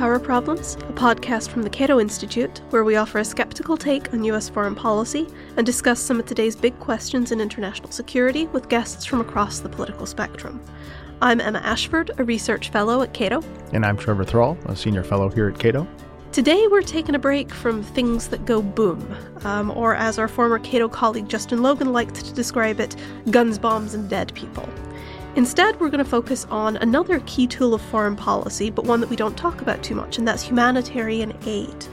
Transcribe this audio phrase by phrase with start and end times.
[0.00, 4.24] Power Problems, a podcast from the Cato Institute, where we offer a skeptical take on
[4.24, 5.28] US foreign policy
[5.58, 9.68] and discuss some of today's big questions in international security with guests from across the
[9.68, 10.58] political spectrum.
[11.20, 13.44] I'm Emma Ashford, a research fellow at Cato.
[13.74, 15.86] And I'm Trevor Thrall, a senior fellow here at Cato.
[16.32, 20.58] Today, we're taking a break from things that go boom, um, or as our former
[20.60, 22.96] Cato colleague Justin Logan liked to describe it,
[23.30, 24.66] guns, bombs, and dead people.
[25.36, 29.08] Instead, we're going to focus on another key tool of foreign policy, but one that
[29.08, 31.86] we don't talk about too much, and that's humanitarian aid.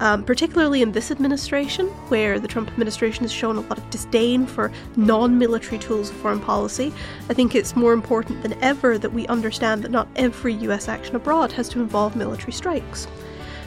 [0.00, 4.44] Um, particularly in this administration, where the Trump administration has shown a lot of disdain
[4.46, 6.92] for non military tools of foreign policy,
[7.28, 11.14] I think it's more important than ever that we understand that not every US action
[11.14, 13.06] abroad has to involve military strikes.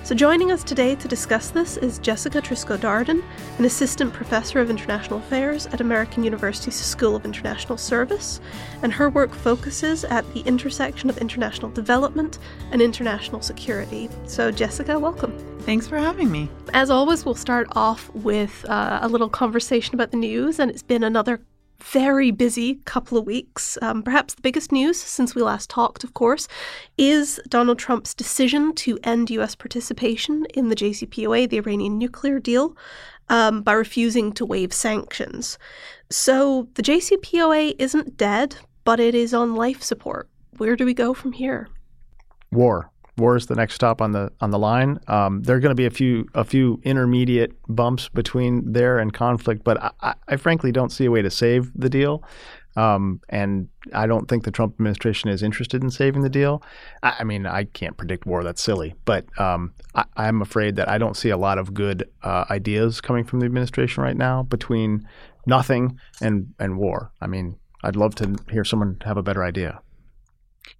[0.07, 3.21] So, joining us today to discuss this is Jessica Trisko Darden,
[3.57, 8.39] an assistant professor of international affairs at American University's School of International Service,
[8.83, 12.39] and her work focuses at the intersection of international development
[12.71, 14.07] and international security.
[14.27, 15.37] So, Jessica, welcome.
[15.63, 16.47] Thanks for having me.
[16.73, 20.83] As always, we'll start off with uh, a little conversation about the news, and it's
[20.83, 21.41] been another
[21.79, 23.77] very busy couple of weeks.
[23.81, 26.47] Um, perhaps the biggest news since we last talked, of course,
[26.97, 29.55] is Donald Trump's decision to end U.S.
[29.55, 32.75] participation in the JCPOA, the Iranian nuclear deal,
[33.29, 35.57] um, by refusing to waive sanctions.
[36.09, 40.29] So the JCPOA isn't dead, but it is on life support.
[40.57, 41.67] Where do we go from here?
[42.51, 44.99] War war is the next stop on the on the line.
[45.07, 49.13] Um, there are going to be a few a few intermediate bumps between there and
[49.13, 52.23] conflict, but I, I frankly don't see a way to save the deal.
[52.75, 56.61] Um, and I don't think the Trump administration is interested in saving the deal.
[57.01, 58.93] I, I mean, I can't predict war; that's silly.
[59.03, 63.01] But um, I, am afraid that I don't see a lot of good uh, ideas
[63.01, 65.07] coming from the administration right now between
[65.47, 67.11] nothing and and war.
[67.19, 69.81] I mean, I'd love to hear someone have a better idea.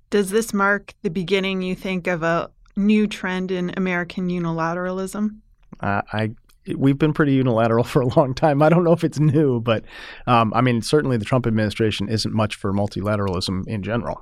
[0.09, 5.39] Does this mark the beginning, you think, of a new trend in American unilateralism?
[5.81, 6.31] Uh, I
[6.75, 8.61] we've been pretty unilateral for a long time.
[8.61, 9.83] I don't know if it's new, but
[10.25, 14.21] um, I mean, certainly the Trump administration isn't much for multilateralism in general.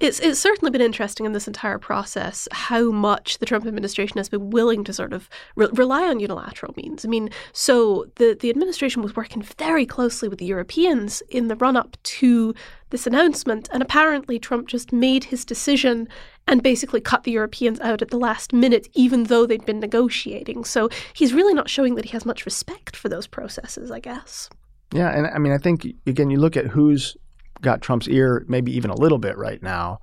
[0.00, 4.30] It's, it's certainly been interesting in this entire process how much the Trump administration has
[4.30, 7.04] been willing to sort of re- rely on unilateral means.
[7.04, 11.56] I mean, so the, the administration was working very closely with the Europeans in the
[11.56, 12.54] run up to
[12.88, 16.08] this announcement, and apparently Trump just made his decision
[16.48, 20.64] and basically cut the Europeans out at the last minute, even though they'd been negotiating.
[20.64, 24.48] So he's really not showing that he has much respect for those processes, I guess.
[24.92, 27.16] Yeah, and I mean, I think again, you look at who's
[27.60, 30.00] got Trump's ear maybe even a little bit right now.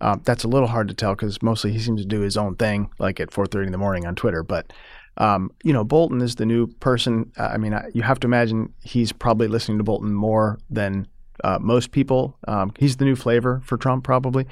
[0.00, 2.56] Um, that's a little hard to tell because mostly he seems to do his own
[2.56, 4.42] thing, like at 4:30 in the morning on Twitter.
[4.42, 4.72] But
[5.16, 7.30] um, you know, Bolton is the new person.
[7.38, 11.06] Uh, I mean, I, you have to imagine he's probably listening to Bolton more than
[11.44, 12.38] uh, most people.
[12.48, 14.46] Um, he's the new flavor for Trump, probably.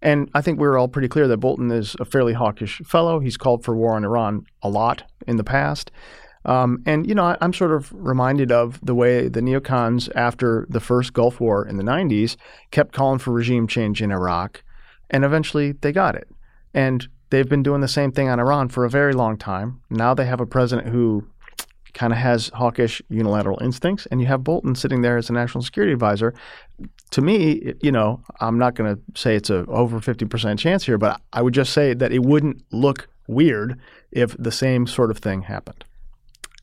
[0.00, 3.20] And I think we are all pretty clear that Bolton is a fairly hawkish fellow.
[3.20, 5.90] He's called for war on Iran a lot in the past.
[6.44, 10.66] Um, and, you know, I, am sort of reminded of the way the neocons, after
[10.68, 12.36] the first Gulf War in the 90s,
[12.70, 14.62] kept calling for regime change in Iraq,
[15.10, 16.28] and eventually they got it.
[16.74, 19.80] And they've been doing the same thing on Iran for a very long time.
[19.88, 21.26] Now they have a president who
[21.94, 25.62] kind of has hawkish unilateral instincts, and you have Bolton sitting there as a national
[25.62, 26.34] security advisor.
[27.10, 30.98] To me, you know, I'm not going to say it's a over 50% chance here,
[30.98, 33.78] but I would just say that it wouldn't look weird
[34.10, 35.84] if the same sort of thing happened.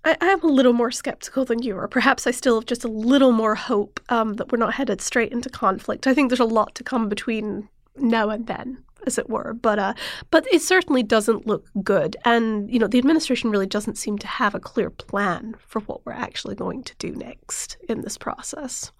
[0.05, 2.89] I, am a little more skeptical than you, or perhaps I still have just a
[2.89, 6.07] little more hope um, that we're not headed straight into conflict.
[6.07, 7.67] I think there's a lot to come between
[7.97, 9.53] now and then, as it were.
[9.53, 9.93] But uh,
[10.31, 14.27] but it certainly doesn't look good, and you know the administration really doesn't seem to
[14.27, 18.91] have a clear plan for what we're actually going to do next in this process.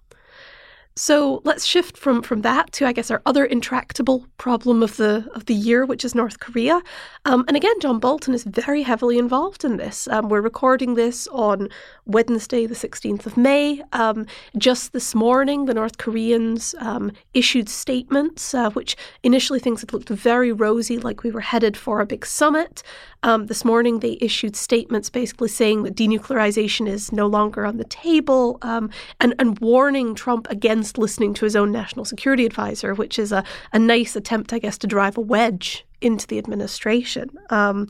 [0.96, 5.26] So let's shift from from that to I guess our other intractable problem of the
[5.34, 6.82] of the year, which is North Korea.
[7.24, 10.08] Um, and again, John Bolton is very heavily involved in this.
[10.08, 11.68] Um, we're recording this on
[12.04, 13.82] Wednesday, the sixteenth of May.
[13.92, 14.26] Um,
[14.58, 20.10] just this morning, the North Koreans um, issued statements, uh, which initially things had looked
[20.10, 22.82] very rosy, like we were headed for a big summit.
[23.22, 27.84] Um, this morning, they issued statements basically saying that denuclearization is no longer on the
[27.84, 28.90] table, um,
[29.20, 33.44] and and warning Trump against listening to his own national security advisor, which is a,
[33.72, 37.30] a nice attempt, I guess, to drive a wedge into the administration.
[37.50, 37.88] Um,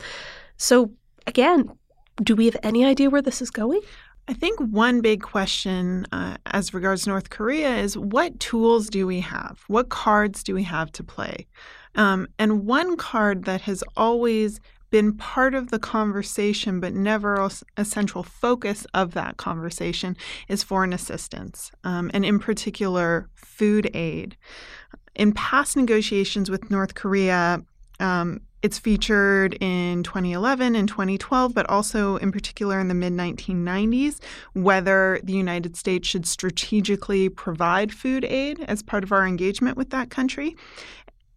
[0.56, 0.90] so,
[1.26, 1.70] again,
[2.22, 3.80] do we have any idea where this is going?
[4.28, 9.20] I think one big question uh, as regards North Korea is what tools do we
[9.20, 9.60] have?
[9.66, 11.46] What cards do we have to play?
[11.96, 14.60] Um, and one card that has always
[14.90, 20.16] been part of the conversation, but never a central focus of that conversation,
[20.48, 24.36] is foreign assistance, um, and in particular, food aid.
[25.14, 27.62] In past negotiations with North Korea,
[27.98, 34.20] um, it's featured in 2011 and 2012, but also in particular in the mid 1990s,
[34.52, 39.90] whether the United States should strategically provide food aid as part of our engagement with
[39.90, 40.56] that country.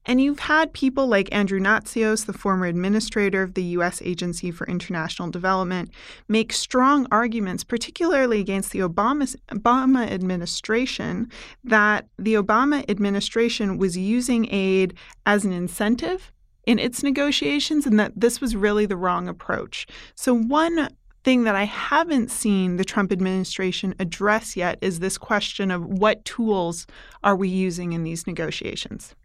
[0.05, 4.01] And you've had people like Andrew Natsios, the former administrator of the U.S.
[4.03, 5.89] Agency for International Development,
[6.27, 11.29] make strong arguments, particularly against the Obama, Obama administration,
[11.63, 14.93] that the Obama administration was using aid
[15.25, 16.31] as an incentive
[16.65, 19.85] in its negotiations and that this was really the wrong approach.
[20.15, 20.89] So, one
[21.23, 26.25] thing that I haven't seen the Trump administration address yet is this question of what
[26.25, 26.85] tools
[27.23, 29.15] are we using in these negotiations?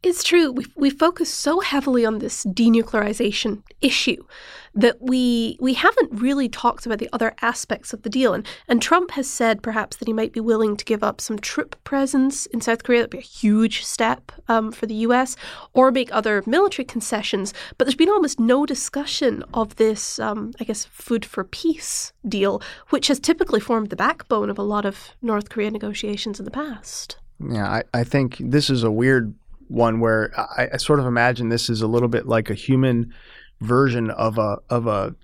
[0.00, 0.52] It's true.
[0.52, 4.24] We we focus so heavily on this denuclearization issue
[4.72, 8.32] that we we haven't really talked about the other aspects of the deal.
[8.32, 11.36] And and Trump has said perhaps that he might be willing to give up some
[11.36, 13.00] troop presence in South Korea.
[13.00, 15.34] That'd be a huge step um, for the U.S.
[15.72, 17.52] or make other military concessions.
[17.76, 22.62] But there's been almost no discussion of this, um, I guess, food for peace deal,
[22.90, 26.52] which has typically formed the backbone of a lot of North Korea negotiations in the
[26.52, 27.16] past.
[27.40, 29.34] Yeah, I, I think this is a weird
[29.68, 33.12] one where I, I, sort of imagine this is a little bit like a human
[33.60, 35.14] version of a of a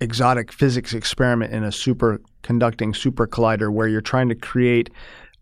[0.00, 4.90] exotic physics experiment in a superconducting super collider where you're trying to create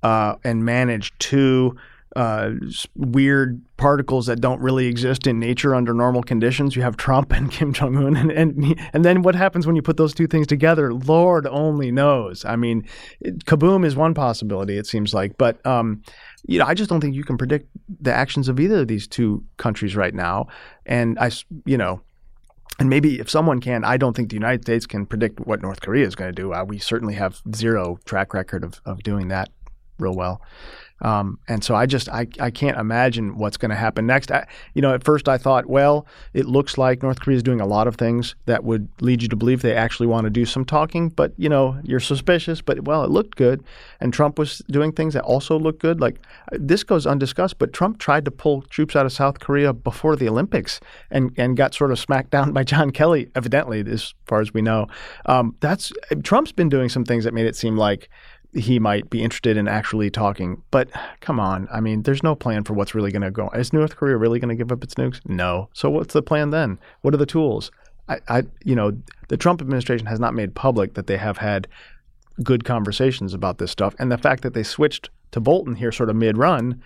[0.03, 1.77] uh, and manage two
[2.17, 2.51] uh,
[2.95, 6.77] weird particles that don't really exist in nature under normal conditions.
[6.77, 9.83] You have Trump and Kim Jong Un, and and and then what happens when you
[9.83, 10.95] put those two things together?
[10.95, 12.45] Lord only knows.
[12.45, 12.87] I mean,
[13.21, 14.79] it, kaboom is one possibility.
[14.79, 16.03] It seems like, but um,
[16.47, 17.69] you know, I just don't think you can predict
[18.01, 20.49] the actions of either of these two countries right now.
[20.87, 21.31] And I,
[21.65, 22.01] you know,
[22.79, 25.81] and maybe if someone can, I don't think the United States can predict what North
[25.81, 26.53] Korea is going to do.
[26.53, 29.51] Uh, we certainly have zero track record of, of doing that
[29.99, 30.43] real well.
[31.01, 34.31] Um, and so I just I, I can't imagine what's going to happen next.
[34.31, 37.61] I, you know, at first I thought, well, it looks like North Korea is doing
[37.61, 40.47] a lot of things that would lead you to believe they actually want to do
[40.47, 41.09] some talking.
[41.09, 42.61] But you know, you're suspicious.
[42.61, 43.65] But well, it looked good,
[44.01, 46.01] and Trump was doing things that also looked good.
[46.01, 46.21] Like
[46.53, 50.29] this goes undiscussed, but Trump tried to pull troops out of South Korea before the
[50.29, 50.81] Olympics,
[51.11, 54.63] and and got sort of smacked down by John Kelly, evidently, as far as we
[54.63, 54.87] know.
[55.27, 55.93] Um, that's
[56.23, 58.09] Trump's been doing some things that made it seem like
[58.55, 60.63] he might be interested in actually talking.
[60.71, 60.89] But
[61.21, 63.49] come on, I mean, there's no plan for what's really going to go.
[63.51, 65.21] Is North Korea really going to give up its nukes?
[65.27, 65.69] No.
[65.73, 66.79] So what's the plan then?
[67.03, 67.71] What are the tools?
[68.09, 68.97] I, I, you know,
[69.29, 71.67] the Trump administration has not made public that they have had
[72.43, 76.11] good conversations about this stuff, and the fact that they switched to Bolton here, sort
[76.11, 76.83] of mid-run.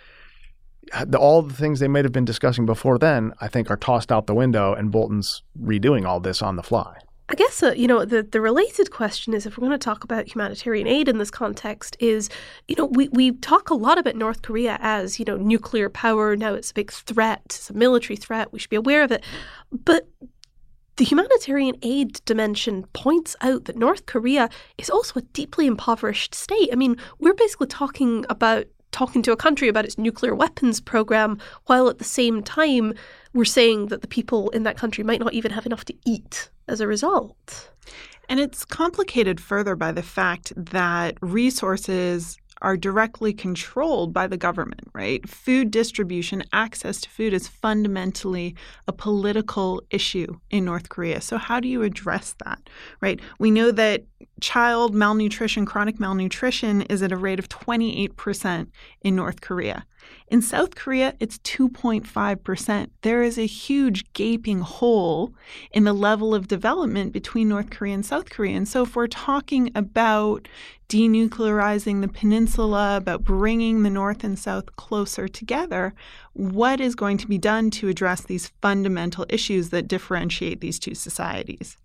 [1.06, 4.10] The, all the things they might have been discussing before then, I think, are tossed
[4.10, 6.96] out the window, and Bolton's redoing all this on the fly.
[7.30, 10.02] I guess uh, you know the the related question is if we're going to talk
[10.02, 12.30] about humanitarian aid in this context is
[12.68, 16.36] you know we we talk a lot about North Korea as you know nuclear power.
[16.36, 17.42] Now it's a big threat.
[17.46, 18.52] It's a military threat.
[18.52, 19.24] We should be aware of it.
[19.70, 20.08] But
[20.96, 24.48] the humanitarian aid dimension points out that North Korea
[24.78, 26.70] is also a deeply impoverished state.
[26.72, 28.66] I mean, we're basically talking about
[28.98, 32.92] talking to a country about its nuclear weapons program while at the same time
[33.32, 36.50] we're saying that the people in that country might not even have enough to eat
[36.66, 37.70] as a result.
[38.28, 44.88] And it's complicated further by the fact that resources are directly controlled by the government,
[44.92, 45.28] right?
[45.28, 48.56] Food distribution, access to food is fundamentally
[48.88, 51.20] a political issue in North Korea.
[51.20, 52.68] So, how do you address that,
[53.00, 53.20] right?
[53.38, 54.02] We know that
[54.40, 58.68] child malnutrition, chronic malnutrition, is at a rate of 28%
[59.02, 59.84] in North Korea.
[60.28, 62.90] In South Korea, it's 2.5%.
[63.02, 65.34] There is a huge gaping hole
[65.72, 68.56] in the level of development between North Korea and South Korea.
[68.56, 70.48] And so, if we're talking about
[70.88, 75.94] denuclearizing the peninsula, about bringing the North and South closer together,
[76.32, 80.94] what is going to be done to address these fundamental issues that differentiate these two
[80.94, 81.76] societies?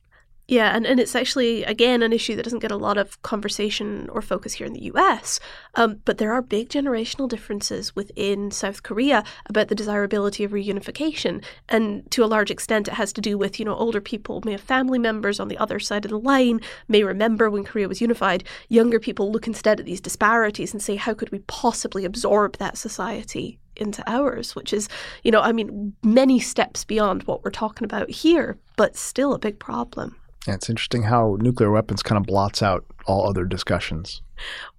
[0.48, 4.10] Yeah, and, and it's actually, again, an issue that doesn't get a lot of conversation
[4.10, 5.40] or focus here in the US.
[5.76, 11.42] Um, but there are big generational differences within South Korea about the desirability of reunification.
[11.70, 14.52] And to a large extent, it has to do with, you know, older people may
[14.52, 16.60] have family members on the other side of the line,
[16.90, 18.44] may remember when Korea was unified.
[18.68, 22.78] Younger people look instead at these disparities and say, how could we possibly absorb that
[22.78, 24.90] society into ours, which is,
[25.24, 29.40] you know, I mean, many steps beyond what we're talking about here, but still a
[29.40, 30.18] big problem.
[30.48, 34.22] Yeah, it's interesting how nuclear weapons kind of blots out all other discussions.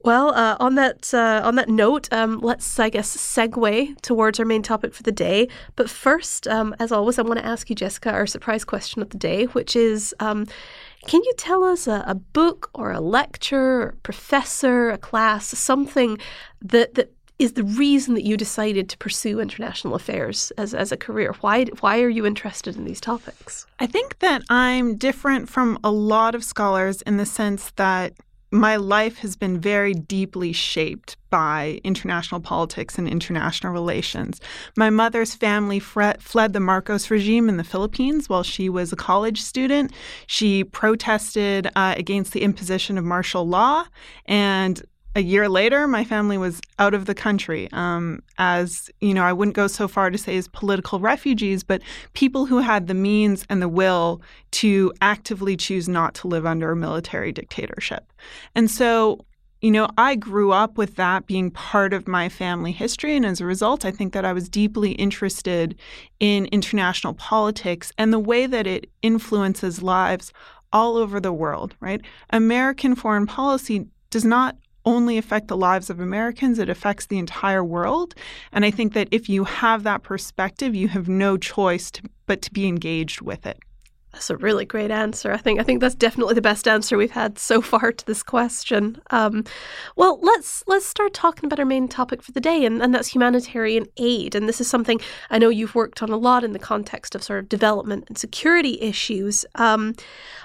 [0.02, 4.44] Well, uh, on that uh, on that note, um, let's I guess segue towards our
[4.44, 5.48] main topic for the day.
[5.76, 9.10] But first, um, as always, I want to ask you, Jessica, our surprise question of
[9.10, 10.14] the day, which is.
[10.20, 10.46] Um,
[11.06, 15.46] can you tell us a, a book or a lecture, or a professor, a class,
[15.46, 16.16] something
[16.62, 20.96] that, that is the reason that you decided to pursue international affairs as, as a
[20.96, 21.34] career?
[21.40, 23.66] Why why are you interested in these topics?
[23.78, 28.14] I think that I'm different from a lot of scholars in the sense that
[28.54, 34.40] my life has been very deeply shaped by international politics and international relations.
[34.76, 39.42] My mother's family fled the Marcos regime in the Philippines while she was a college
[39.42, 39.92] student.
[40.28, 43.86] She protested uh, against the imposition of martial law
[44.26, 44.80] and
[45.14, 47.68] a year later, my family was out of the country.
[47.72, 51.82] Um, as you know, I wouldn't go so far to say as political refugees, but
[52.14, 54.20] people who had the means and the will
[54.52, 58.12] to actively choose not to live under a military dictatorship.
[58.54, 59.24] And so,
[59.60, 63.16] you know, I grew up with that being part of my family history.
[63.16, 65.76] And as a result, I think that I was deeply interested
[66.18, 70.32] in international politics and the way that it influences lives
[70.72, 72.02] all over the world, right?
[72.30, 77.64] American foreign policy does not only affect the lives of Americans, it affects the entire
[77.64, 78.14] world.
[78.52, 82.42] And I think that if you have that perspective, you have no choice to, but
[82.42, 83.58] to be engaged with it.
[84.14, 85.32] That's a really great answer.
[85.32, 88.22] I think I think that's definitely the best answer we've had so far to this
[88.22, 89.02] question.
[89.10, 89.44] Um,
[89.96, 93.08] well, let's let's start talking about our main topic for the day, and, and that's
[93.08, 94.36] humanitarian aid.
[94.36, 97.24] And this is something I know you've worked on a lot in the context of
[97.24, 99.44] sort of development and security issues.
[99.56, 99.96] Um,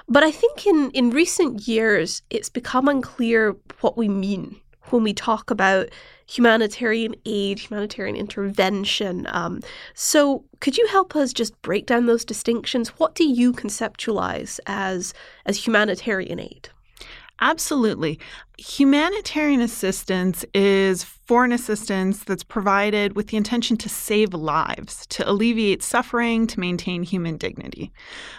[0.07, 4.59] but I think in in recent years, it's become unclear what we mean
[4.91, 5.89] when we talk about
[6.27, 9.27] humanitarian aid, humanitarian intervention.
[9.29, 9.61] Um,
[9.93, 12.89] so, could you help us just break down those distinctions?
[12.99, 15.13] What do you conceptualize as
[15.45, 16.69] as humanitarian aid?
[17.41, 18.19] Absolutely.
[18.57, 25.81] Humanitarian assistance is foreign assistance that's provided with the intention to save lives, to alleviate
[25.81, 27.93] suffering, to maintain human dignity.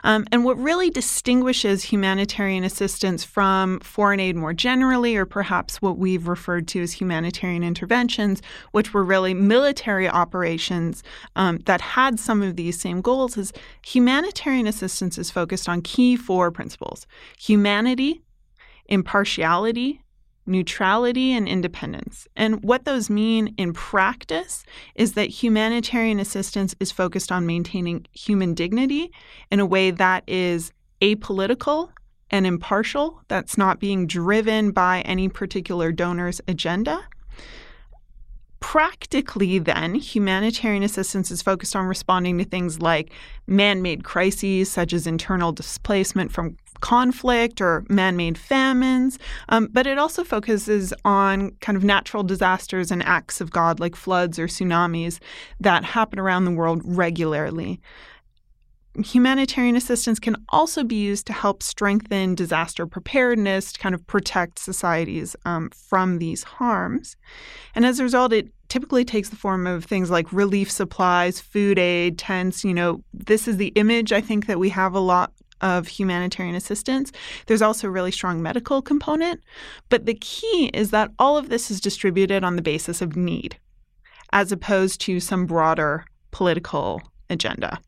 [0.04, 5.96] Um, and what really distinguishes humanitarian assistance from foreign aid more generally, or perhaps what
[5.96, 8.42] we've referred to as humanitarian interventions,
[8.72, 11.02] which were really military operations
[11.36, 13.52] um, that had some of these same goals, is
[13.86, 17.06] humanitarian assistance is focused on key four principles
[17.38, 18.20] humanity,
[18.90, 20.02] impartiality,
[20.46, 22.26] neutrality, and independence.
[22.36, 28.54] And what those mean in practice is that humanitarian assistance is focused on maintaining human
[28.54, 29.12] dignity
[29.50, 31.90] in a way that is apolitical
[32.30, 37.00] and impartial, that's not being driven by any particular donor's agenda.
[38.60, 43.10] Practically, then, humanitarian assistance is focused on responding to things like
[43.46, 49.86] man made crises, such as internal displacement from conflict or man made famines, um, but
[49.86, 54.46] it also focuses on kind of natural disasters and acts of God like floods or
[54.46, 55.18] tsunamis
[55.60, 57.80] that happen around the world regularly.
[58.96, 64.58] Humanitarian assistance can also be used to help strengthen disaster preparedness, to kind of protect
[64.58, 67.16] societies um, from these harms.
[67.74, 71.78] And as a result, it typically takes the form of things like relief supplies, food
[71.78, 72.64] aid, tents.
[72.64, 76.54] You know, this is the image I think that we have a lot of humanitarian
[76.54, 77.12] assistance.
[77.46, 79.40] There's also a really strong medical component.
[79.88, 83.56] But the key is that all of this is distributed on the basis of need,
[84.32, 87.78] as opposed to some broader political agenda.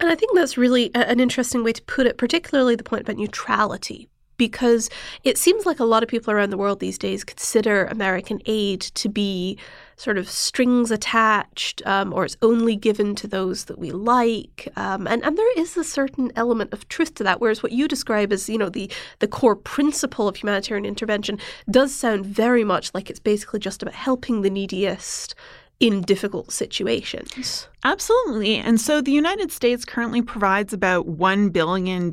[0.00, 3.16] And I think that's really an interesting way to put it, particularly the point about
[3.16, 4.90] neutrality, because
[5.22, 8.80] it seems like a lot of people around the world these days consider American aid
[8.80, 9.56] to be
[9.96, 14.68] sort of strings attached um, or it's only given to those that we like.
[14.76, 17.40] Um, and, and there is a certain element of truth to that.
[17.40, 21.38] Whereas what you describe as, you know, the, the core principle of humanitarian intervention
[21.70, 25.36] does sound very much like it's basically just about helping the neediest
[25.80, 27.68] in difficult situations.
[27.82, 28.56] Absolutely.
[28.56, 32.10] And so the United States currently provides about $1 billion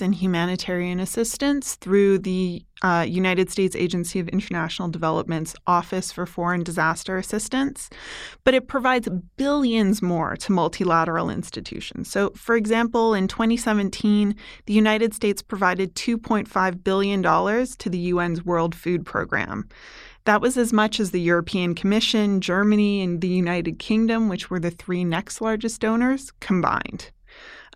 [0.00, 6.62] in humanitarian assistance through the uh, United States Agency of International Development's Office for Foreign
[6.62, 7.90] Disaster Assistance,
[8.44, 12.08] but it provides billions more to multilateral institutions.
[12.08, 14.36] So, for example, in 2017,
[14.66, 19.68] the United States provided $2.5 billion to the UN's World Food Program.
[20.28, 24.60] That was as much as the European Commission, Germany, and the United Kingdom, which were
[24.60, 27.10] the three next largest donors, combined.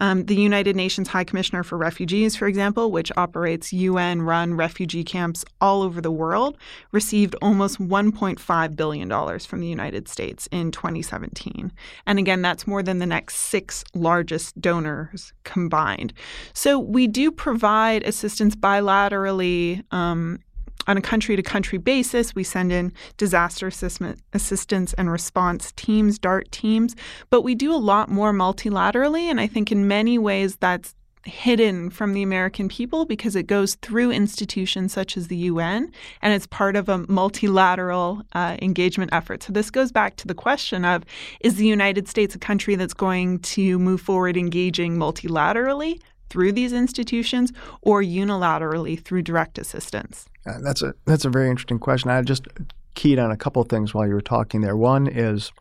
[0.02, 5.02] Um, the United Nations High Commissioner for Refugees, for example, which operates UN run refugee
[5.02, 6.58] camps all over the world,
[6.90, 11.72] received almost $1.5 billion from the United States in 2017.
[12.06, 16.12] And again, that's more than the next six largest donors combined.
[16.52, 19.90] So we do provide assistance bilaterally.
[19.90, 20.40] Um,
[20.86, 26.50] on a country to country basis, we send in disaster assistance and response teams, DART
[26.50, 26.96] teams,
[27.30, 29.24] but we do a lot more multilaterally.
[29.24, 33.76] And I think in many ways that's hidden from the American people because it goes
[33.76, 39.42] through institutions such as the UN and it's part of a multilateral uh, engagement effort.
[39.42, 41.04] So, this goes back to the question of
[41.40, 46.72] is the United States a country that's going to move forward engaging multilaterally through these
[46.72, 50.26] institutions or unilaterally through direct assistance?
[50.46, 52.10] Uh, that's a that's a very interesting question.
[52.10, 52.46] I just
[52.94, 54.76] keyed on a couple of things while you were talking there.
[54.76, 55.52] One is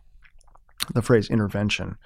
[0.93, 1.97] the phrase intervention,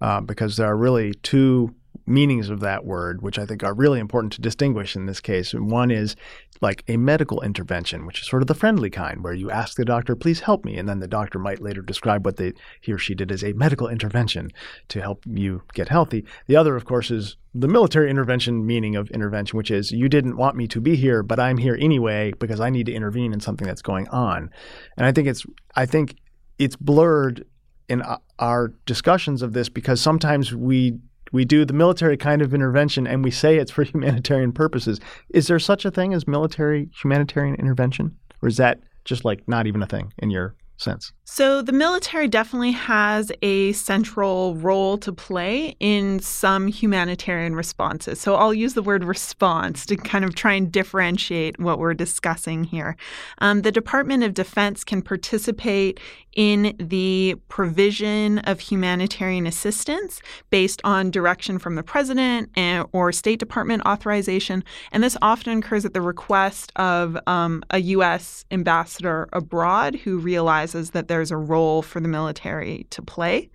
[0.00, 1.74] uh, because there are really two
[2.06, 5.52] meanings of that word, which I think are really important to distinguish in this case.
[5.52, 6.16] One is
[6.60, 9.84] like a medical intervention, which is sort of the friendly kind, where you ask the
[9.84, 10.78] doctor, please help me.
[10.78, 13.52] And then the doctor might later describe what they, he or she did as a
[13.52, 14.50] medical intervention
[14.88, 16.24] to help you get healthy.
[16.46, 20.36] The other, of course, is the military intervention meaning of intervention, which is you didn't
[20.36, 23.40] want me to be here, but I'm here anyway because I need to intervene in
[23.40, 24.50] something that's going on.
[24.96, 25.44] And I think it's,
[25.74, 26.16] I think
[26.58, 27.44] it's blurred
[27.88, 30.98] in uh, our discussions of this because sometimes we
[31.32, 35.00] we do the military kind of intervention and we say it's for humanitarian purposes.
[35.30, 38.16] Is there such a thing as military humanitarian intervention?
[38.42, 41.12] Or is that just like not even a thing in your sense?
[41.28, 48.20] So, the military definitely has a central role to play in some humanitarian responses.
[48.20, 52.62] So, I'll use the word response to kind of try and differentiate what we're discussing
[52.62, 52.96] here.
[53.38, 55.98] Um, the Department of Defense can participate
[56.36, 63.40] in the provision of humanitarian assistance based on direction from the president and, or State
[63.40, 64.62] Department authorization.
[64.92, 68.44] And this often occurs at the request of um, a U.S.
[68.50, 73.48] ambassador abroad who realizes that there's a role for the military to play.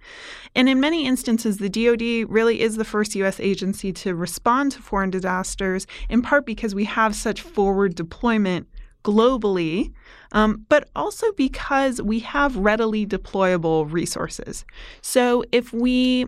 [0.56, 3.40] And in many instances, the DoD really is the first U.S.
[3.40, 8.68] agency to respond to foreign disasters, in part because we have such forward deployment
[9.04, 9.94] globally,
[10.32, 14.66] um, but also because we have readily deployable resources.
[15.02, 16.26] So if we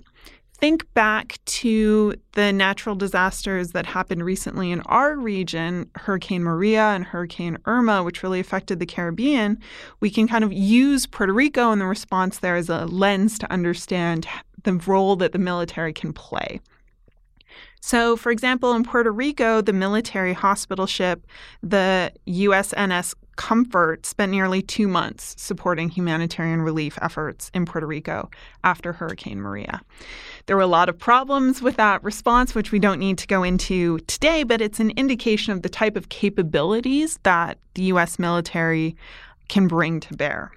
[0.63, 7.03] think back to the natural disasters that happened recently in our region, Hurricane Maria and
[7.03, 9.59] Hurricane Irma, which really affected the Caribbean,
[9.99, 13.51] we can kind of use Puerto Rico and the response there as a lens to
[13.51, 14.25] understand
[14.63, 16.61] the role that the military can play.
[17.81, 21.27] So, for example, in Puerto Rico, the military hospital ship,
[21.61, 28.29] the USNS Comfort, spent nearly two months supporting humanitarian relief efforts in Puerto Rico
[28.63, 29.81] after Hurricane Maria.
[30.45, 33.43] There were a lot of problems with that response, which we don't need to go
[33.43, 38.19] into today, but it's an indication of the type of capabilities that the U.S.
[38.19, 38.95] military
[39.47, 40.51] can bring to bear.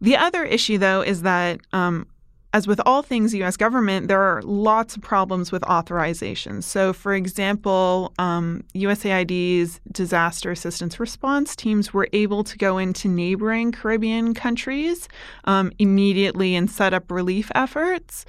[0.00, 2.06] The other issue, though, is that um,
[2.54, 3.56] as with all things U.S.
[3.56, 6.62] government, there are lots of problems with authorizations.
[6.62, 13.72] So, for example, um, USAID's disaster assistance response teams were able to go into neighboring
[13.72, 15.08] Caribbean countries
[15.46, 18.24] um, immediately and set up relief efforts.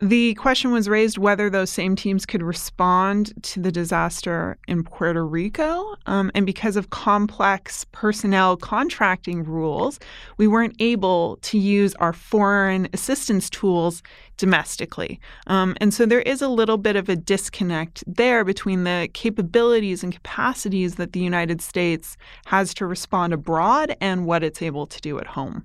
[0.00, 5.24] The question was raised whether those same teams could respond to the disaster in Puerto
[5.24, 5.94] Rico.
[6.06, 10.00] Um, and because of complex personnel contracting rules,
[10.36, 14.02] we weren't able to use our foreign assistance tools
[14.36, 15.20] domestically.
[15.46, 20.02] Um, and so there is a little bit of a disconnect there between the capabilities
[20.02, 25.00] and capacities that the United States has to respond abroad and what it's able to
[25.00, 25.64] do at home.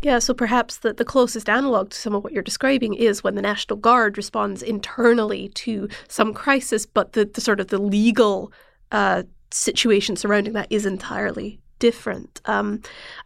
[0.00, 3.34] Yeah, so perhaps the, the closest analog to some of what you're describing is when
[3.34, 8.52] the National Guard responds internally to some crisis, but the, the sort of the legal
[8.92, 12.40] uh, situation surrounding that is entirely different.
[12.44, 12.80] Um,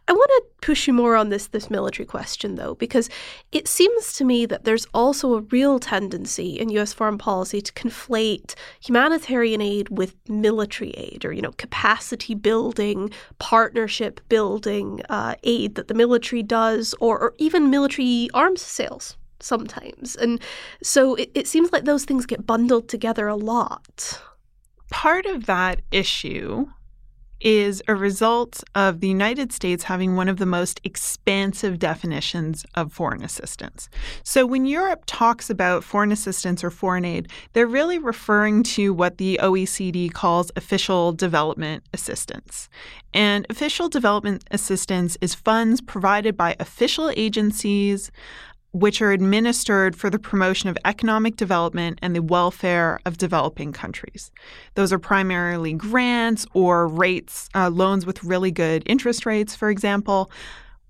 [0.07, 3.09] I want to push you more on this this military question though, because
[3.51, 6.93] it seems to me that there's also a real tendency in U.S.
[6.93, 14.21] foreign policy to conflate humanitarian aid with military aid, or you know, capacity building, partnership
[14.29, 20.15] building uh, aid that the military does, or, or even military arms sales sometimes.
[20.15, 20.41] And
[20.81, 24.21] so it, it seems like those things get bundled together a lot.
[24.89, 26.67] Part of that issue
[27.43, 32.91] is a result of the United States having one of the most expansive definitions of
[32.91, 33.89] foreign assistance.
[34.23, 39.17] So when Europe talks about foreign assistance or foreign aid, they're really referring to what
[39.17, 42.69] the OECD calls official development assistance.
[43.13, 48.11] And official development assistance is funds provided by official agencies
[48.73, 54.31] which are administered for the promotion of economic development and the welfare of developing countries.
[54.73, 60.31] Those are primarily grants or rates, uh, loans with really good interest rates, for example.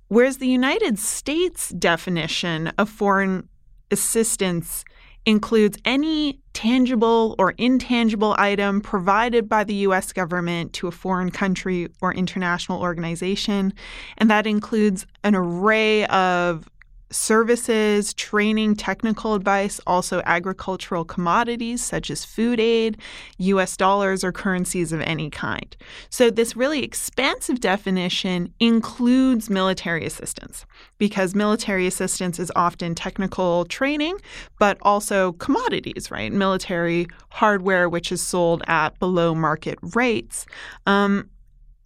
[0.08, 3.50] Whereas the United States definition of foreign
[3.92, 4.86] assistance
[5.26, 10.12] includes any tangible or intangible item provided by the U.S.
[10.12, 13.74] government to a foreign country or international organization.
[14.18, 16.68] And that includes an array of
[17.14, 22.98] services, training, technical advice, also agricultural commodities such as food aid,
[23.38, 25.76] US dollars, or currencies of any kind.
[26.10, 30.66] So, this really expansive definition includes military assistance
[30.98, 34.18] because military assistance is often technical training,
[34.60, 36.32] but also commodities, right?
[36.32, 40.46] Military hardware, which is sold at below market rates.
[40.86, 41.30] Um,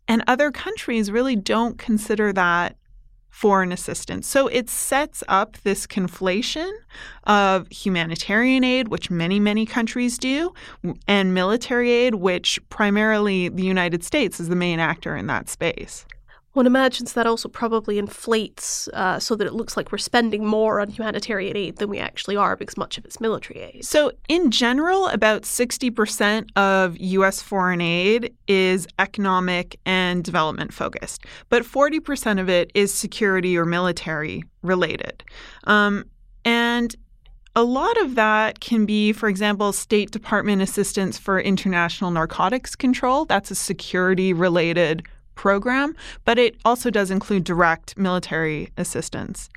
[0.07, 2.77] and other countries really don't consider that
[3.29, 4.27] foreign assistance.
[4.27, 6.71] So it sets up this conflation
[7.25, 10.53] of humanitarian aid, which many, many countries do,
[11.07, 16.05] and military aid, which primarily the United States is the main actor in that space.
[16.57, 20.79] One imagines that also probably inflates uh, so that it looks like we're spending more
[20.79, 23.85] on humanitarian aid than we actually are because much of it's military aid.
[23.85, 27.43] So, in general, about 60% of U.S.
[27.43, 34.43] foreign aid is economic and development focused, but 40% of it is security or military
[34.63, 35.23] related.
[35.65, 36.05] Um,
[36.43, 36.95] and
[37.55, 43.25] a lot of that can be, for example, State Department assistance for international narcotics control.
[43.25, 45.03] That's a security related
[45.37, 45.95] program,
[46.25, 49.49] but it also does include direct military assistance.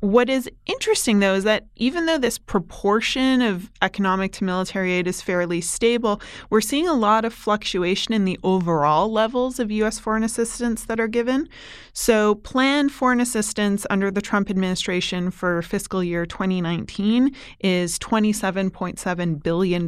[0.00, 5.06] What is interesting, though, is that even though this proportion of economic to military aid
[5.06, 9.98] is fairly stable, we're seeing a lot of fluctuation in the overall levels of U.S.
[9.98, 11.48] foreign assistance that are given.
[11.94, 19.86] So, planned foreign assistance under the Trump administration for fiscal year 2019 is $27.7 billion.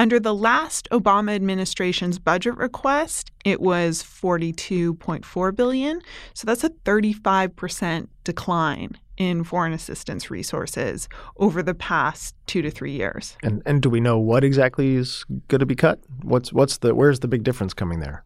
[0.00, 6.00] Under the last Obama administration's budget request, it was 42.4 billion.
[6.34, 11.08] So that's a 35% decline in foreign assistance resources
[11.38, 13.36] over the past 2 to 3 years.
[13.42, 15.98] And and do we know what exactly is going to be cut?
[16.22, 18.24] What's what's the where's the big difference coming there?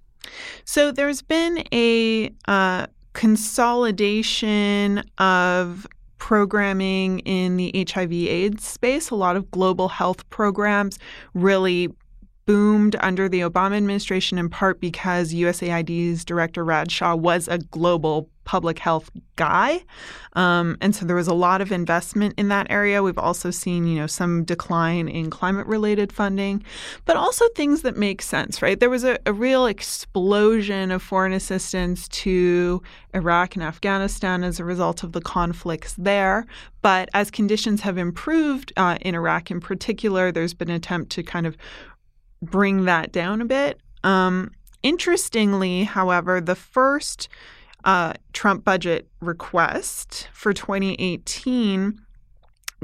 [0.64, 5.86] So there's been a uh, consolidation of
[6.22, 9.10] programming in the HIV AIDS space.
[9.10, 10.96] A lot of global health programs
[11.34, 11.88] really
[12.46, 18.30] boomed under the Obama administration in part because USAID's director Raj Shah was a global
[18.44, 19.84] public health guy.
[20.34, 23.02] Um, and so there was a lot of investment in that area.
[23.02, 26.64] We've also seen, you know, some decline in climate related funding,
[27.04, 28.78] but also things that make sense, right?
[28.78, 32.82] There was a, a real explosion of foreign assistance to
[33.14, 36.46] Iraq and Afghanistan as a result of the conflicts there.
[36.80, 41.22] But as conditions have improved uh, in Iraq in particular, there's been an attempt to
[41.22, 41.56] kind of
[42.40, 43.80] bring that down a bit.
[44.02, 44.50] Um,
[44.82, 47.28] interestingly, however, the first
[47.84, 52.00] uh, Trump budget request for 2018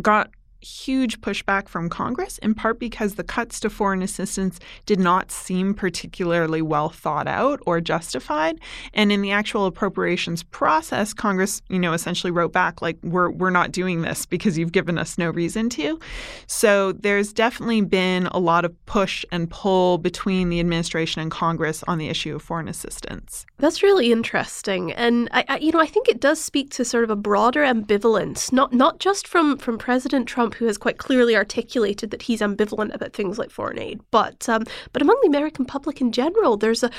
[0.00, 0.30] got
[0.61, 5.75] huge pushback from Congress, in part because the cuts to foreign assistance did not seem
[5.75, 8.61] particularly well thought out or justified.
[8.92, 13.51] And in the actual appropriations process, Congress, you know, essentially wrote back like, "We're we're
[13.51, 15.99] not doing this because you've given us no reason to."
[16.47, 21.85] So there's definitely been a lot of push and pull between the administration and Congress
[21.87, 23.47] on the issue of foreign assistance.
[23.59, 27.05] That's really interesting, and I, I you know, I think it does speak to sort
[27.05, 30.98] of a broader ambivalence, not not just from from President Trump Trump, who has quite
[30.98, 34.00] clearly articulated that he's ambivalent about things like foreign aid.
[34.11, 36.90] But um, but among the American public in general, there's a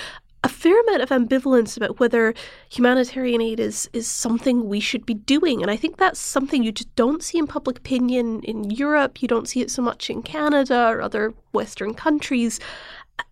[0.41, 2.33] a fair amount of ambivalence about whether
[2.69, 6.71] humanitarian aid is is something we should be doing, and I think that's something you
[6.71, 9.21] just don't see in public opinion in Europe.
[9.21, 12.59] You don't see it so much in Canada or other Western countries.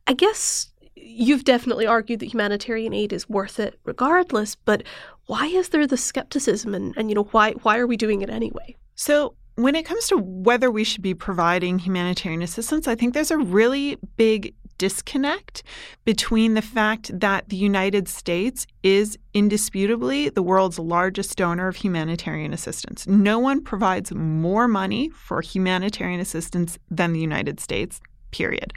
[0.08, 4.84] I guess you've definitely argued that humanitarian aid is worth it regardless, but
[5.28, 8.30] why is there the skepticism, and, and you know why why are we doing it
[8.30, 8.76] anyway?
[8.96, 13.32] So when it comes to whether we should be providing humanitarian assistance, I think there's
[13.32, 15.64] a really big disconnect
[16.06, 22.54] between the fact that the United States is indisputably the world's largest donor of humanitarian
[22.54, 23.08] assistance.
[23.08, 28.74] No one provides more money for humanitarian assistance than the United States, period.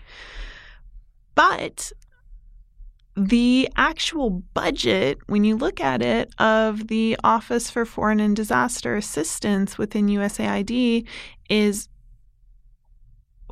[1.34, 1.92] But
[3.16, 8.96] the actual budget, when you look at it, of the Office for Foreign and Disaster
[8.96, 11.06] Assistance within USAID
[11.48, 11.88] is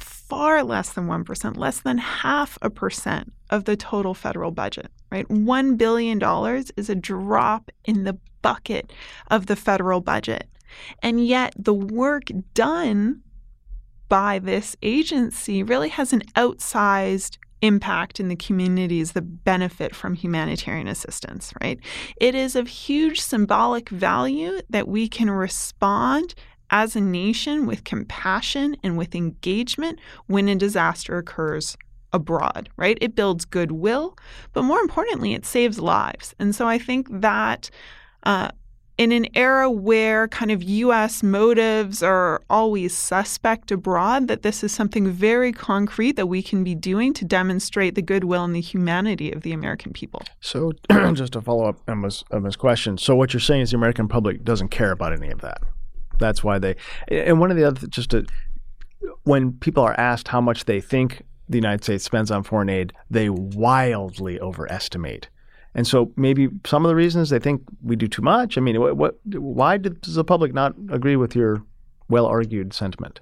[0.01, 5.27] far less than 1%, less than half a percent of the total federal budget, right?
[5.29, 6.23] $1 billion
[6.77, 8.93] is a drop in the bucket
[9.31, 10.49] of the federal budget.
[11.03, 13.23] And yet the work done
[14.09, 20.89] by this agency really has an outsized impact in the communities that benefit from humanitarian
[20.89, 21.79] assistance, right?
[22.17, 26.35] It is of huge symbolic value that we can respond
[26.71, 31.77] as a nation with compassion and with engagement when a disaster occurs
[32.13, 32.99] abroad, right?
[33.01, 34.17] It builds goodwill,
[34.53, 36.35] but more importantly, it saves lives.
[36.39, 37.71] And so I think that
[38.25, 38.51] uh,
[38.99, 41.23] in an era where kind of U.S.
[41.23, 46.75] motives are always suspect abroad, that this is something very concrete that we can be
[46.75, 50.23] doing to demonstrate the goodwill and the humanity of the American people.
[50.41, 50.73] So,
[51.15, 54.43] just to follow up Emma's, Emma's question, so what you're saying is the American public
[54.43, 55.63] doesn't care about any of that.
[56.19, 56.75] That's why they.
[57.07, 58.27] And one of the other, just to,
[59.23, 62.93] when people are asked how much they think the United States spends on foreign aid,
[63.09, 65.29] they wildly overestimate
[65.75, 68.59] and so maybe some of the reasons they think we do too much.
[68.59, 71.63] I mean, what, what why does the public not agree with your
[72.09, 73.21] well argued sentiment?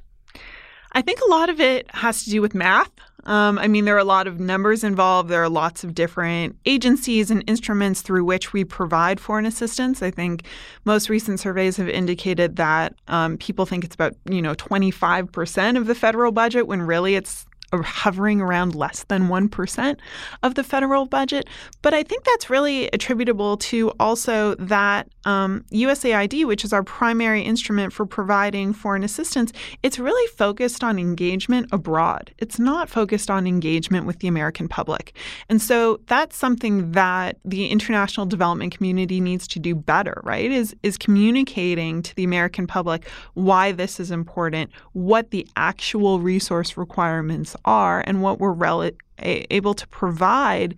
[0.93, 2.91] I think a lot of it has to do with math.
[3.25, 5.29] Um, I mean, there are a lot of numbers involved.
[5.29, 10.01] There are lots of different agencies and instruments through which we provide foreign assistance.
[10.01, 10.45] I think
[10.85, 15.77] most recent surveys have indicated that um, people think it's about you know 25 percent
[15.77, 19.97] of the federal budget, when really it's hovering around less than 1%
[20.43, 21.49] of the federal budget.
[21.83, 27.43] But I think that's really attributable to also that um, USAID, which is our primary
[27.43, 29.53] instrument for providing foreign assistance,
[29.83, 32.33] it's really focused on engagement abroad.
[32.39, 35.17] It's not focused on engagement with the American public.
[35.49, 40.51] And so that's something that the international development community needs to do better, right?
[40.51, 46.77] Is, is communicating to the American public why this is important, what the actual resource
[46.77, 50.77] requirements are and what we're rel- able to provide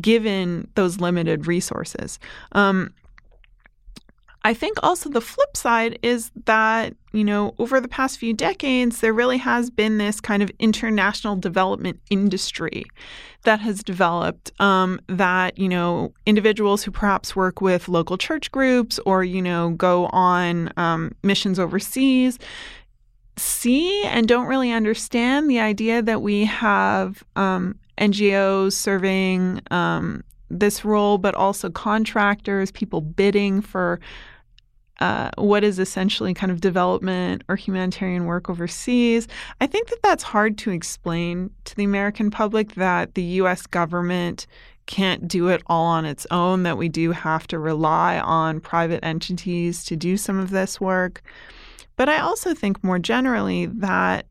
[0.00, 2.18] given those limited resources.
[2.52, 2.92] Um,
[4.44, 9.00] I think also the flip side is that, you know, over the past few decades,
[9.00, 12.84] there really has been this kind of international development industry
[13.42, 18.98] that has developed um, that, you know, individuals who perhaps work with local church groups
[19.04, 22.38] or, you know, go on um, missions overseas
[23.38, 30.84] see and don't really understand the idea that we have um, NGOs serving um, this
[30.84, 34.00] role, but also contractors, people bidding for
[35.00, 39.28] uh, what is essentially kind of development or humanitarian work overseas.
[39.60, 43.66] I think that that's hard to explain to the American public that the U.S.
[43.66, 44.46] government
[44.86, 49.04] can't do it all on its own, that we do have to rely on private
[49.04, 51.22] entities to do some of this work.
[51.98, 54.26] But I also think more generally that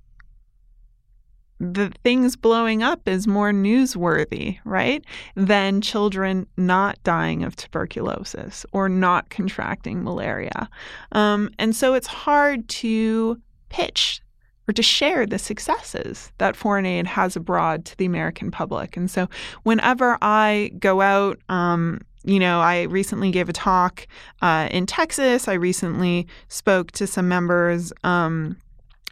[1.60, 5.04] the things blowing up is more newsworthy, right?
[5.36, 10.70] Than children not dying of tuberculosis or not contracting malaria.
[11.12, 14.22] Um, and so it's hard to pitch
[14.70, 18.96] or to share the successes that foreign aid has abroad to the American public.
[18.96, 19.28] And so
[19.64, 24.06] whenever I go out, um, you know, I recently gave a talk
[24.42, 25.48] uh, in Texas.
[25.48, 28.58] I recently spoke to some members um,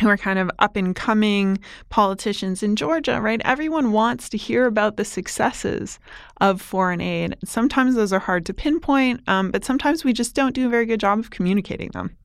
[0.02, 1.58] who are kind of up and coming
[1.90, 3.42] politicians in Georgia, right?
[3.46, 5.98] Everyone wants to hear about the successes
[6.42, 7.38] of foreign aid.
[7.46, 10.86] Sometimes those are hard to pinpoint, um, but sometimes we just don't do a very
[10.86, 12.18] good job of communicating them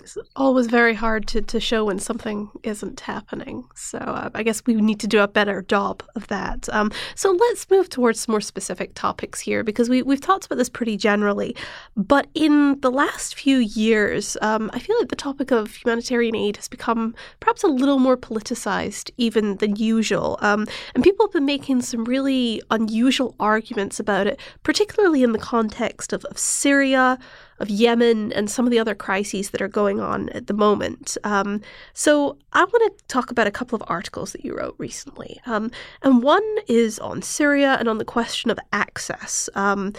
[0.00, 3.64] it's always very hard to, to show when something isn't happening.
[3.74, 6.68] So uh, I guess we need to do a better job of that.
[6.70, 10.56] Um, so let's move towards some more specific topics here because we, we've talked about
[10.56, 11.56] this pretty generally.
[11.96, 16.56] But in the last few years, um, I feel like the topic of humanitarian aid
[16.56, 20.38] has become perhaps a little more politicized even than usual.
[20.40, 25.38] Um, and people have been making some really unusual arguments about it, particularly in the
[25.38, 27.18] context of, of Syria
[27.60, 31.16] of Yemen and some of the other crises that are going on at the moment.
[31.24, 31.60] Um,
[31.92, 35.40] so I want to talk about a couple of articles that you wrote recently.
[35.46, 35.70] Um,
[36.02, 39.48] and one is on Syria and on the question of access.
[39.54, 39.92] Um,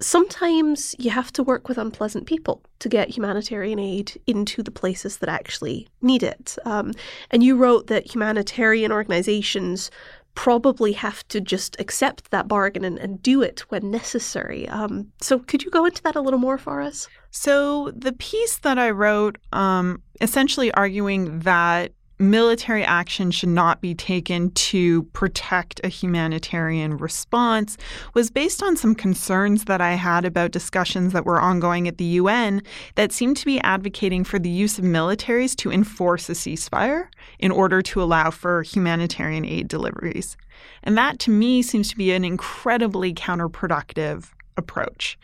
[0.00, 5.18] sometimes you have to work with unpleasant people to get humanitarian aid into the places
[5.18, 6.56] that actually need it.
[6.64, 6.92] Um,
[7.30, 9.90] and you wrote that humanitarian organizations
[10.38, 14.68] probably have to just accept that bargain and, and do it when necessary.
[14.68, 17.08] Um, so, could you go into that a little more for us?
[17.32, 23.94] So, the piece that I wrote, um, essentially arguing that military action should not be
[23.94, 27.76] taken to protect a humanitarian response
[28.14, 32.04] was based on some concerns that I had about discussions that were ongoing at the
[32.04, 32.62] UN
[32.96, 37.50] that seemed to be advocating for the use of militaries to enforce a ceasefire in
[37.50, 40.36] order to allow for humanitarian aid deliveries.
[40.82, 45.18] And that to me seems to be an incredibly counterproductive approach.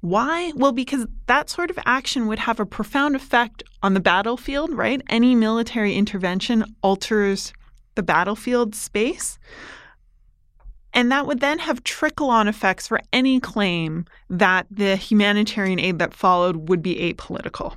[0.00, 0.52] Why?
[0.56, 5.02] Well, because that sort of action would have a profound effect on the battlefield, right?
[5.08, 7.52] Any military intervention alters
[7.94, 9.38] the battlefield space.
[10.92, 15.98] And that would then have trickle on effects for any claim that the humanitarian aid
[15.98, 17.76] that followed would be apolitical.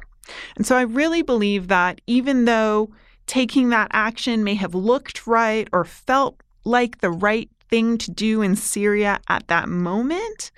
[0.55, 2.89] And so I really believe that even though
[3.27, 8.41] taking that action may have looked right or felt like the right thing to do
[8.41, 10.51] in Syria at that moment,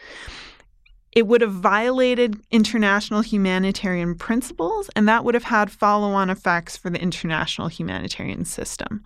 [1.15, 6.75] it would have violated international humanitarian principles, and that would have had follow on effects
[6.75, 9.01] for the international humanitarian system.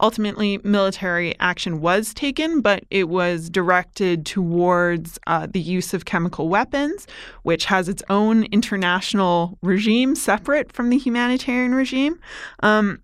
[0.00, 6.48] Ultimately, military action was taken, but it was directed towards uh, the use of chemical
[6.48, 7.06] weapons,
[7.42, 12.18] which has its own international regime separate from the humanitarian regime.
[12.62, 13.02] Um,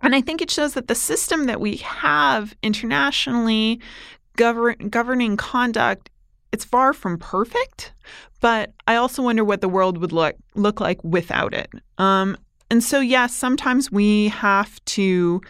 [0.00, 3.80] and I think it shows that the system that we have internationally
[4.36, 6.08] govern, governing conduct
[6.56, 7.92] it's far from perfect,
[8.40, 11.68] but I also wonder what the world would look look like without it.
[11.98, 12.34] Um,
[12.70, 15.42] and so, yes, sometimes we have to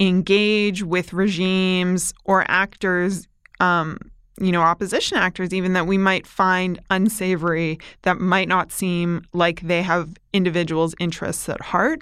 [0.00, 3.28] engage with regimes or actors,
[3.60, 3.98] um,
[4.40, 9.60] you know, opposition actors, even that we might find unsavory, that might not seem like
[9.60, 12.00] they have individuals' interests at heart.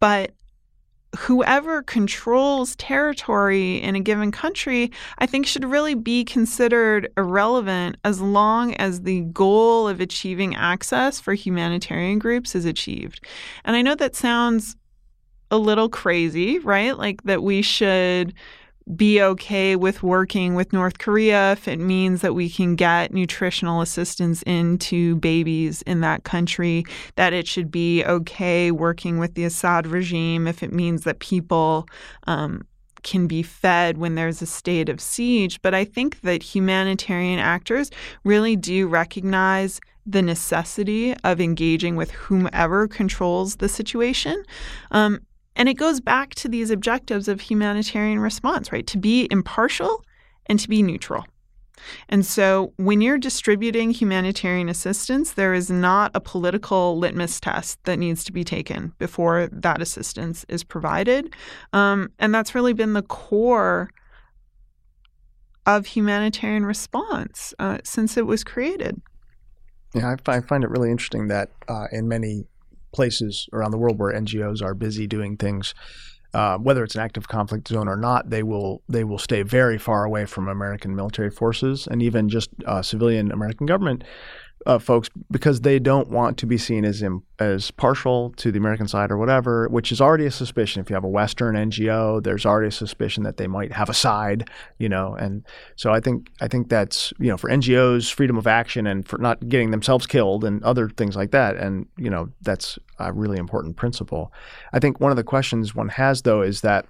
[0.00, 0.32] But
[1.18, 8.20] whoever controls territory in a given country, I think should really be considered irrelevant as
[8.20, 13.24] long as the goal of achieving access for humanitarian groups is achieved.
[13.64, 14.76] And I know that sounds
[15.50, 16.96] a little crazy, right?
[16.96, 18.32] Like that we should
[18.96, 23.80] be okay with working with North Korea if it means that we can get nutritional
[23.80, 26.84] assistance into babies in that country,
[27.16, 31.86] that it should be okay working with the Assad regime if it means that people
[32.26, 32.66] um,
[33.02, 35.60] can be fed when there's a state of siege.
[35.62, 37.90] But I think that humanitarian actors
[38.24, 44.42] really do recognize the necessity of engaging with whomever controls the situation.
[44.90, 45.20] Um,
[45.56, 48.86] and it goes back to these objectives of humanitarian response, right?
[48.86, 50.04] To be impartial
[50.46, 51.24] and to be neutral.
[52.08, 57.98] And so when you're distributing humanitarian assistance, there is not a political litmus test that
[57.98, 61.34] needs to be taken before that assistance is provided.
[61.72, 63.90] Um, and that's really been the core
[65.66, 69.00] of humanitarian response uh, since it was created.
[69.94, 72.46] Yeah, I, find it really interesting that uh, in many
[72.92, 75.74] places around the world where NGOs are busy doing things,
[76.34, 79.78] uh, whether it's an active conflict zone or not, they will they will stay very
[79.78, 84.04] far away from American military forces and even just uh, civilian American government
[84.66, 87.02] uh, folks because they don't want to be seen as
[87.38, 90.80] as partial to the American side or whatever, which is already a suspicion.
[90.80, 93.94] If you have a Western NGO, there's already a suspicion that they might have a
[93.94, 94.48] side,
[94.78, 95.14] you know.
[95.14, 95.44] And
[95.76, 99.18] so I think I think that's you know for NGOs, freedom of action, and for
[99.18, 101.56] not getting themselves killed and other things like that.
[101.56, 104.32] And you know that's a really important principle.
[104.72, 106.86] I think one of the questions one has though is that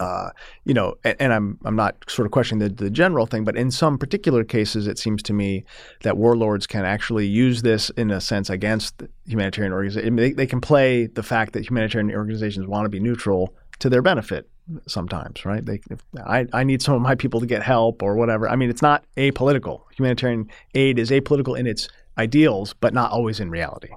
[0.00, 0.30] uh,
[0.64, 3.56] you know, and, and, I'm I'm not sort of questioning the, the general thing, but
[3.56, 5.64] in some particular cases, it seems to me
[6.02, 10.16] that warlords can actually use this in a sense against humanitarian organizations.
[10.16, 14.02] They, they can play the fact that humanitarian organizations want to be neutral to their
[14.02, 14.48] benefit
[14.86, 15.64] sometimes, right?
[15.64, 18.48] They, if I, I need some of my people to get help or whatever.
[18.48, 19.82] I mean, it's not apolitical.
[19.96, 23.88] Humanitarian aid is apolitical in its ideals, but not always in reality.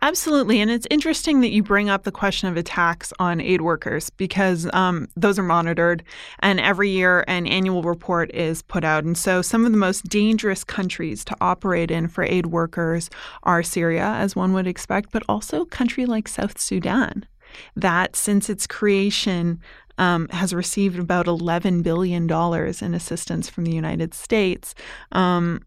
[0.00, 0.60] Absolutely.
[0.60, 4.68] And it's interesting that you bring up the question of attacks on aid workers because
[4.72, 6.04] um, those are monitored.
[6.38, 9.02] And every year, an annual report is put out.
[9.04, 13.10] And so, some of the most dangerous countries to operate in for aid workers
[13.42, 17.26] are Syria, as one would expect, but also a country like South Sudan,
[17.74, 19.60] that since its creation,
[19.98, 24.74] um, has received about $11 billion in assistance from the United States.
[25.10, 25.60] Um,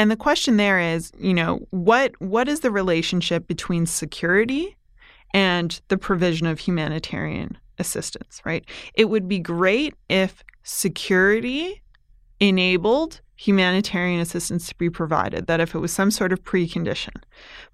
[0.00, 4.74] and the question there is, you know, what what is the relationship between security
[5.34, 8.64] and the provision of humanitarian assistance, right?
[8.94, 11.82] It would be great if security
[12.40, 17.22] enabled humanitarian assistance to be provided, that if it was some sort of precondition.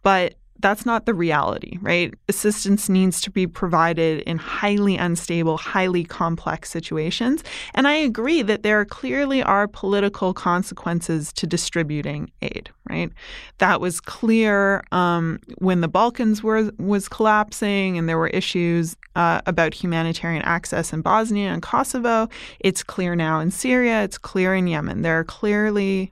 [0.02, 2.14] But that's not the reality, right?
[2.28, 7.44] Assistance needs to be provided in highly unstable, highly complex situations.
[7.74, 13.10] And I agree that there clearly are political consequences to distributing aid, right?
[13.58, 19.40] That was clear um, when the Balkans were was collapsing and there were issues uh,
[19.46, 22.28] about humanitarian access in Bosnia and Kosovo.
[22.60, 24.02] It's clear now in Syria.
[24.02, 25.02] It's clear in Yemen.
[25.02, 26.10] There are clearly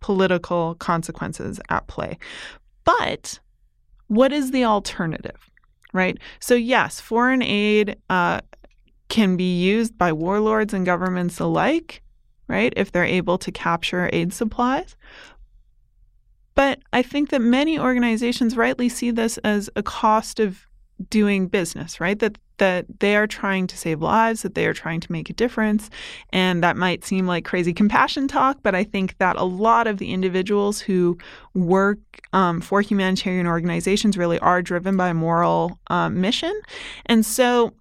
[0.00, 2.18] political consequences at play.
[2.84, 3.40] But
[4.14, 5.50] what is the alternative,
[5.92, 6.18] right?
[6.40, 8.40] So, yes, foreign aid uh,
[9.08, 12.02] can be used by warlords and governments alike,
[12.48, 14.96] right, if they're able to capture aid supplies.
[16.54, 20.66] But I think that many organizations rightly see this as a cost of
[21.10, 22.18] doing business, right?
[22.18, 25.32] That that they are trying to save lives, that they are trying to make a
[25.32, 25.90] difference.
[26.30, 29.98] And that might seem like crazy compassion talk, but I think that a lot of
[29.98, 31.18] the individuals who
[31.52, 31.98] work
[32.32, 36.54] um, for humanitarian organizations really are driven by moral um, mission.
[37.06, 37.74] And so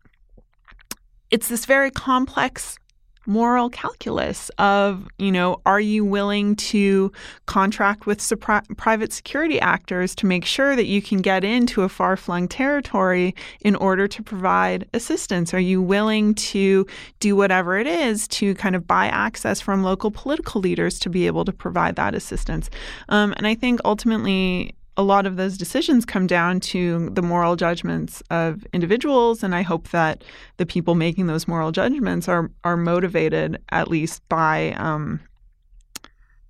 [1.30, 2.78] it's this very complex
[3.26, 7.12] moral calculus of, you know, are you willing to
[7.46, 11.90] contract with supri- private security actors to make sure that you can get into a
[11.90, 15.54] far flung territory in order to provide assistance?
[15.54, 16.86] Are you willing to
[17.20, 21.28] do whatever it is to kind of buy access from local political leaders to be
[21.28, 22.70] able to provide that assistance?
[23.10, 27.56] Um, and I think ultimately, a lot of those decisions come down to the moral
[27.56, 30.24] judgments of individuals and i hope that
[30.58, 35.20] the people making those moral judgments are are motivated at least by um,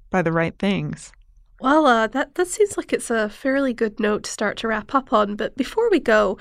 [0.09, 1.11] by the right things.
[1.59, 4.93] Well uh, that that seems like it's a fairly good note to start to wrap
[4.93, 6.37] up on but before we go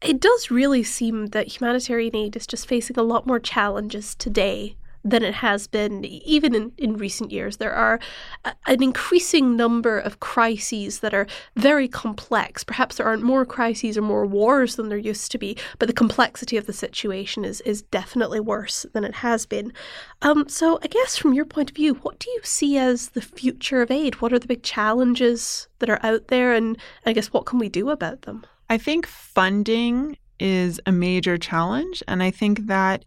[0.00, 4.76] it does really seem that humanitarian aid is just facing a lot more challenges today
[5.04, 7.58] than it has been even in, in recent years.
[7.58, 8.00] There are
[8.44, 11.26] a, an increasing number of crises that are
[11.56, 12.64] very complex.
[12.64, 15.92] Perhaps there aren't more crises or more wars than there used to be, but the
[15.92, 19.72] complexity of the situation is is definitely worse than it has been.
[20.22, 23.20] Um, so I guess from your point of view, what do you see as the
[23.20, 24.20] future of aid?
[24.20, 27.68] What are the big challenges that are out there, and I guess what can we
[27.68, 28.46] do about them?
[28.70, 33.04] I think funding is a major challenge, and I think that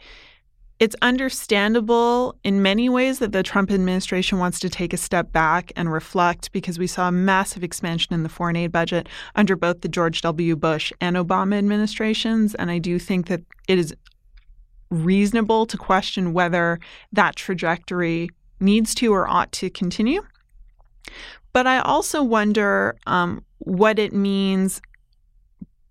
[0.80, 5.72] it's understandable in many ways that the Trump administration wants to take a step back
[5.76, 9.82] and reflect because we saw a massive expansion in the foreign aid budget under both
[9.82, 10.56] the George W.
[10.56, 12.54] Bush and Obama administrations.
[12.56, 13.96] And I do think that it is
[14.90, 16.80] reasonable to question whether
[17.12, 20.22] that trajectory needs to or ought to continue.
[21.54, 24.82] But I also wonder um, what it means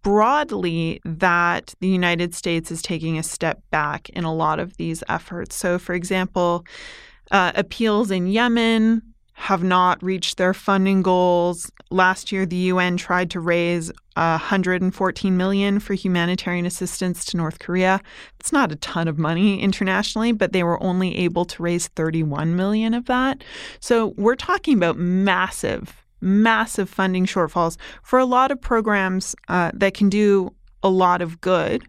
[0.07, 5.03] broadly that the United States is taking a step back in a lot of these
[5.09, 5.57] efforts.
[5.57, 6.65] So, for example,
[7.33, 9.03] uh, appeals in Yemen
[9.33, 11.73] have not reached their funding goals.
[11.91, 18.01] Last year, the UN tried to raise 114 million for humanitarian assistance to North Korea.
[18.39, 22.55] It's not a ton of money internationally, but they were only able to raise 31
[22.55, 23.43] million of that.
[23.81, 29.95] So we're talking about massive massive funding shortfalls for a lot of programs uh, that
[29.95, 30.53] can do
[30.83, 31.85] a lot of good.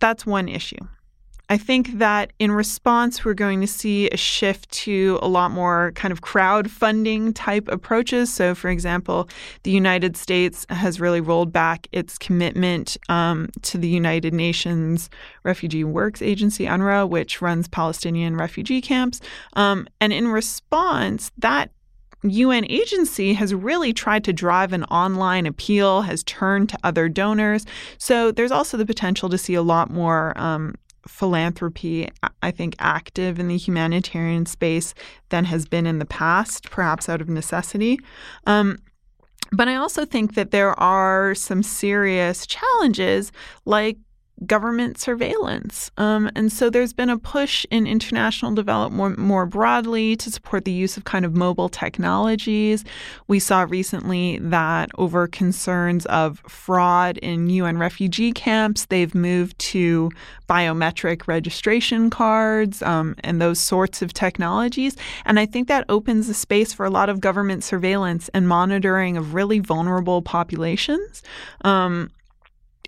[0.00, 0.86] That's one issue.
[1.50, 5.92] I think that in response, we're going to see a shift to a lot more
[5.94, 8.32] kind of crowdfunding type approaches.
[8.32, 9.30] So, for example,
[9.62, 15.08] the United States has really rolled back its commitment um, to the United Nations
[15.42, 19.20] Refugee Works Agency, UNRWA, which runs Palestinian refugee camps.
[19.54, 21.70] Um, and in response, that
[22.22, 27.64] UN agency has really tried to drive an online appeal, has turned to other donors.
[27.98, 30.74] So there's also the potential to see a lot more um,
[31.06, 32.08] philanthropy,
[32.42, 34.94] I think, active in the humanitarian space
[35.30, 37.98] than has been in the past, perhaps out of necessity.
[38.46, 38.78] Um,
[39.52, 43.32] but I also think that there are some serious challenges
[43.64, 43.96] like
[44.46, 45.90] government surveillance.
[45.98, 50.64] Um, and so there's been a push in international development more, more, broadly to support
[50.64, 52.84] the use of kind of mobile technologies.
[53.26, 60.10] We saw recently that over concerns of fraud in UN refugee camps, they've moved to
[60.48, 64.96] biometric registration cards um, and those sorts of technologies.
[65.24, 69.16] And I think that opens the space for a lot of government surveillance and monitoring
[69.16, 71.22] of really vulnerable populations.
[71.64, 72.10] Um,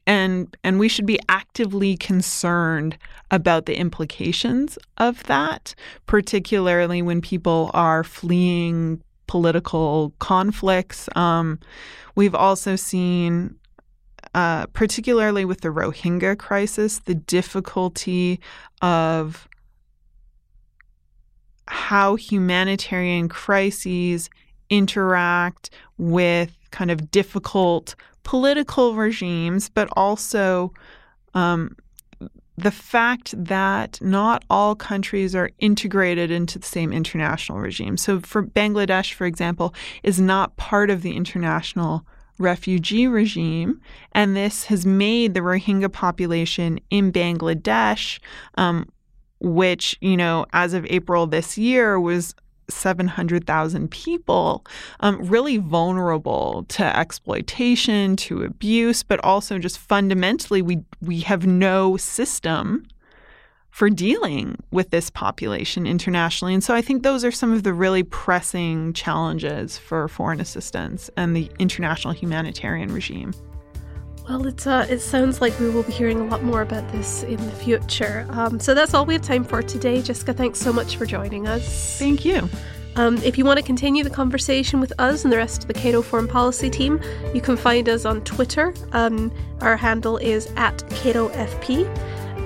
[0.07, 2.97] and and we should be actively concerned
[3.31, 5.75] about the implications of that
[6.07, 11.09] particularly when people are fleeing political conflicts.
[11.15, 11.61] Um,
[12.17, 13.55] we've also seen
[14.35, 18.41] uh, particularly with the rohingya crisis the difficulty
[18.83, 19.49] of
[21.69, 24.29] how humanitarian crises
[24.71, 30.73] interact with kind of difficult political regimes, but also
[31.35, 31.77] um,
[32.57, 37.97] the fact that not all countries are integrated into the same international regime.
[37.97, 42.07] So, for Bangladesh, for example, is not part of the international
[42.39, 43.81] refugee regime,
[44.13, 48.19] and this has made the Rohingya population in Bangladesh,
[48.57, 48.89] um,
[49.41, 52.35] which you know, as of April this year, was
[52.71, 54.65] 700,000 people,
[55.01, 61.97] um, really vulnerable to exploitation, to abuse, but also just fundamentally, we, we have no
[61.97, 62.87] system
[63.71, 66.55] for dealing with this population internationally.
[66.55, 71.09] And so I think those are some of the really pressing challenges for foreign assistance
[71.17, 73.33] and the international humanitarian regime.
[74.31, 77.25] Well, it's, uh, it sounds like we will be hearing a lot more about this
[77.25, 78.29] in the future.
[78.31, 80.01] Um, so that's all we have time for today.
[80.01, 81.99] Jessica, thanks so much for joining us.
[81.99, 82.49] Thank you.
[82.95, 85.75] Um, if you want to continue the conversation with us and the rest of the
[85.75, 87.01] Cato Foreign Policy team,
[87.35, 88.73] you can find us on Twitter.
[88.93, 91.89] Um, our handle is at CatoFP.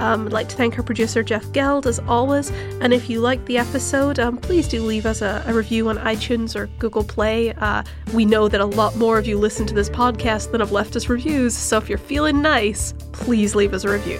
[0.00, 2.50] Um, I'd like to thank our producer, Jeff Geld, as always.
[2.80, 5.98] And if you liked the episode, um, please do leave us a, a, review on
[5.98, 7.52] iTunes or Google Play.
[7.54, 7.82] Uh,
[8.12, 10.96] we know that a lot more of you listen to this podcast than have left
[10.96, 14.18] us reviews, so if you're feeling nice, please leave us a review.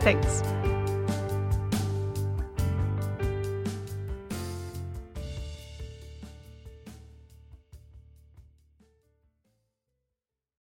[0.00, 0.42] Thanks.